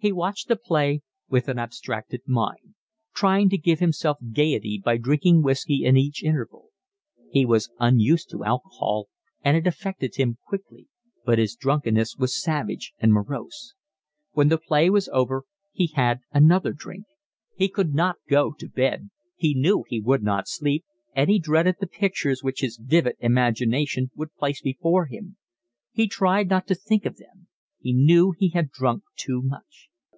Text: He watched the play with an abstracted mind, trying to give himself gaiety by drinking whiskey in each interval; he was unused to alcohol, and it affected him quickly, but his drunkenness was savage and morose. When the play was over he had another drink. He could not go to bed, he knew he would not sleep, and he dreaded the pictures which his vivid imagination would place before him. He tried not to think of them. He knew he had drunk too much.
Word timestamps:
He 0.00 0.12
watched 0.12 0.46
the 0.46 0.54
play 0.54 1.02
with 1.28 1.48
an 1.48 1.58
abstracted 1.58 2.20
mind, 2.24 2.76
trying 3.14 3.48
to 3.50 3.58
give 3.58 3.80
himself 3.80 4.18
gaiety 4.32 4.80
by 4.80 4.96
drinking 4.96 5.42
whiskey 5.42 5.84
in 5.84 5.96
each 5.96 6.22
interval; 6.22 6.70
he 7.32 7.44
was 7.44 7.68
unused 7.80 8.30
to 8.30 8.44
alcohol, 8.44 9.08
and 9.42 9.56
it 9.56 9.66
affected 9.66 10.14
him 10.14 10.38
quickly, 10.46 10.86
but 11.24 11.40
his 11.40 11.56
drunkenness 11.56 12.14
was 12.16 12.40
savage 12.40 12.92
and 13.00 13.12
morose. 13.12 13.74
When 14.34 14.50
the 14.50 14.56
play 14.58 14.88
was 14.88 15.08
over 15.08 15.42
he 15.72 15.88
had 15.88 16.20
another 16.30 16.72
drink. 16.72 17.02
He 17.56 17.68
could 17.68 17.92
not 17.92 18.18
go 18.28 18.52
to 18.52 18.68
bed, 18.68 19.10
he 19.34 19.52
knew 19.52 19.82
he 19.88 19.98
would 20.00 20.22
not 20.22 20.46
sleep, 20.46 20.84
and 21.12 21.28
he 21.28 21.40
dreaded 21.40 21.74
the 21.80 21.88
pictures 21.88 22.40
which 22.40 22.60
his 22.60 22.76
vivid 22.80 23.16
imagination 23.18 24.12
would 24.14 24.36
place 24.36 24.62
before 24.62 25.06
him. 25.06 25.38
He 25.90 26.06
tried 26.06 26.48
not 26.48 26.68
to 26.68 26.76
think 26.76 27.04
of 27.04 27.16
them. 27.16 27.48
He 27.80 27.92
knew 27.92 28.32
he 28.36 28.50
had 28.50 28.70
drunk 28.70 29.02
too 29.16 29.40
much. 29.42 29.86